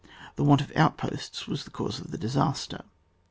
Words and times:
The 0.35 0.43
want 0.43 0.61
of 0.61 0.75
outposts 0.75 1.45
was 1.47 1.63
the 1.63 1.69
cause 1.69 1.99
of 1.99 2.09
the 2.09 2.17
disaster. 2.17 2.85